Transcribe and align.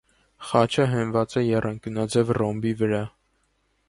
Խաչը 0.51 0.85
հենված 0.93 1.35
է 1.41 1.43
եռանկյունաձև 1.43 2.31
ռոմբի 2.39 2.73
վրա։ 2.81 3.03